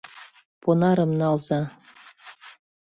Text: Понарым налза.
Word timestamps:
Понарым 0.61 1.11
налза. 1.19 1.59